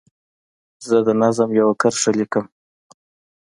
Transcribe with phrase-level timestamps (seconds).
[0.87, 2.45] زه د نظم یوه کرښه لیکم.